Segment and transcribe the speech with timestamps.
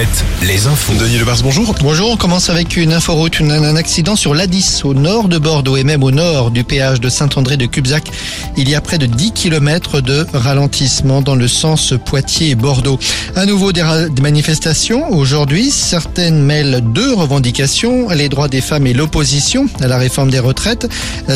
[0.00, 0.94] Planète les infos.
[0.98, 1.74] Denis Lebars, bonjour.
[1.82, 5.76] Bonjour, on commence avec une inforoute, une- un accident sur l'A10 au nord de Bordeaux
[5.76, 8.04] et même au nord du péage de Saint-André de Cubzac.
[8.56, 12.98] Il y a près de 10 km de ralentissement dans le sens Poitiers et Bordeaux.
[13.36, 15.12] À nouveau des, des manifestations.
[15.12, 20.38] Aujourd'hui, certaines mêlent deux revendications, les droits des femmes et l'opposition à la réforme des
[20.38, 20.88] retraites.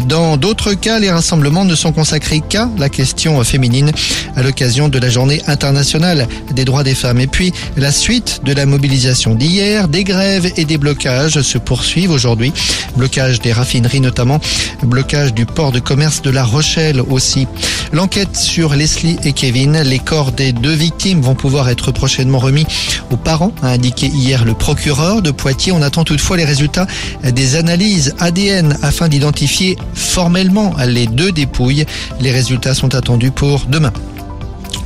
[0.09, 3.93] Dans d'autres cas, les rassemblements ne sont consacrés qu'à la question féminine
[4.35, 7.21] à l'occasion de la journée internationale des droits des femmes.
[7.21, 12.13] Et puis, la suite de la mobilisation d'hier, des grèves et des blocages se poursuivent
[12.13, 12.53] aujourd'hui.
[12.97, 14.41] Blocage des raffineries notamment,
[14.85, 17.49] blocage du port de commerce de La Rochelle aussi.
[17.93, 22.67] L'enquête sur Leslie et Kevin, les corps des deux victimes vont pouvoir être prochainement remis
[23.11, 25.73] aux parents, a indiqué hier le procureur de Poitiers.
[25.73, 26.87] On attend toutefois les résultats
[27.25, 31.85] des analyses ADN afin d'identifier formellement les deux dépouilles.
[32.21, 33.93] Les résultats sont attendus pour demain.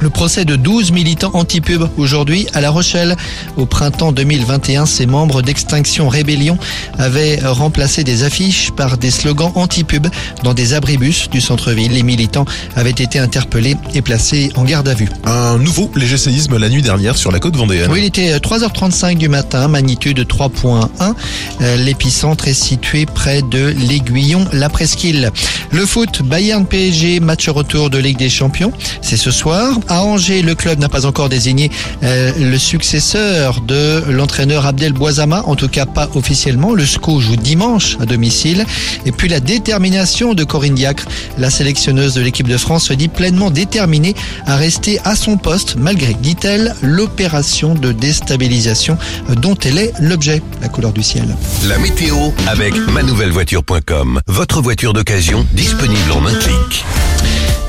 [0.01, 3.16] Le procès de 12 militants anti-pub aujourd'hui à La Rochelle.
[3.57, 6.57] Au printemps 2021, ces membres d'Extinction Rébellion
[6.99, 10.07] avaient remplacé des affiches par des slogans anti-pub
[10.45, 11.93] dans des abribus du centre-ville.
[11.93, 12.45] Les militants
[12.76, 15.09] avaient été interpellés et placés en garde à vue.
[15.24, 17.91] Un nouveau léger séisme la nuit dernière sur la côte vendéenne.
[17.91, 21.15] Oui, il était euh, 3h35 du matin, magnitude 3.1.
[21.60, 25.30] Euh, L'épicentre est situé près de l'Aiguillon, la Presqu'île.
[25.73, 28.73] Le foot, Bayern PSG, match retour de Ligue des Champions.
[29.02, 29.74] C'est ce soir.
[29.89, 31.71] À Angers, le club n'a pas encore désigné
[32.03, 36.75] euh, le successeur de l'entraîneur Abdel Boisama, en tout cas pas officiellement.
[36.75, 38.66] Le SCO joue dimanche à domicile.
[39.07, 41.05] Et puis la détermination de Corinne Diacre,
[41.39, 44.15] la sélectionneuse de l'équipe de France, se dit pleinement déterminée
[44.47, 48.99] à rester à son poste malgré, dit-elle, l'opération de déstabilisation
[49.37, 51.35] dont elle est l'objet, la couleur du ciel.
[51.66, 52.16] La météo
[52.47, 54.21] avec manouvellevoiture.com.
[54.27, 56.85] Votre voiture d'occasion disponible en un clic.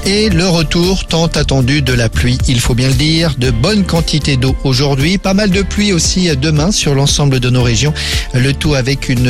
[0.06, 3.84] Et le retour tant attendu de la pluie, il faut bien le dire, de bonnes
[3.84, 7.94] quantités d'eau aujourd'hui, pas mal de pluie aussi demain sur l'ensemble de nos régions,
[8.34, 9.30] le tout avec une